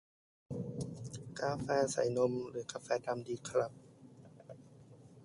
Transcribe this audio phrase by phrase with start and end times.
[1.39, 3.71] กาแฟใส่นม หรือกาแฟดำดีครับ